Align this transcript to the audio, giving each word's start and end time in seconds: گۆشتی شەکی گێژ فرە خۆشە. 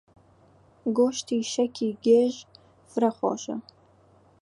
گۆشتی 0.97 1.39
شەکی 1.53 1.89
گێژ 2.05 2.33
فرە 2.91 3.09
خۆشە. 3.17 3.55